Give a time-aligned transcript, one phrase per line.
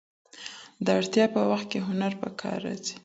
[0.85, 2.95] د اړتیا په وخت کې هنر په کار راځي.